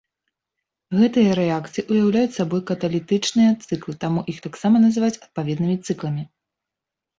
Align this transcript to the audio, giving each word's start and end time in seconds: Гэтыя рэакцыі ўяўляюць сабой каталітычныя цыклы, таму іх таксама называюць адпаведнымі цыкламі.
Гэтыя 0.99 1.35
рэакцыі 1.39 1.85
ўяўляюць 1.97 2.37
сабой 2.39 2.61
каталітычныя 2.71 3.51
цыклы, 3.67 3.93
таму 4.07 4.25
іх 4.35 4.41
таксама 4.49 4.83
называюць 4.89 5.15
адпаведнымі 5.23 5.81
цыкламі. 5.85 6.23